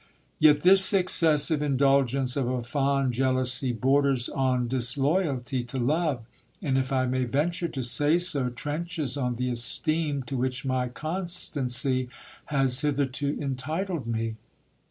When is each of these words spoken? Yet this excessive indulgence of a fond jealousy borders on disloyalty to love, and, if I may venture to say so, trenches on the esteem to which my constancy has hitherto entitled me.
Yet 0.39 0.61
this 0.61 0.93
excessive 0.93 1.61
indulgence 1.61 2.35
of 2.35 2.49
a 2.49 2.63
fond 2.63 3.13
jealousy 3.13 3.71
borders 3.71 4.29
on 4.29 4.67
disloyalty 4.67 5.63
to 5.65 5.77
love, 5.77 6.25
and, 6.59 6.75
if 6.75 6.91
I 6.91 7.05
may 7.05 7.25
venture 7.25 7.67
to 7.67 7.83
say 7.83 8.17
so, 8.17 8.49
trenches 8.49 9.15
on 9.15 9.35
the 9.35 9.51
esteem 9.51 10.23
to 10.23 10.35
which 10.37 10.65
my 10.65 10.87
constancy 10.87 12.09
has 12.45 12.81
hitherto 12.81 13.37
entitled 13.39 14.07
me. 14.07 14.37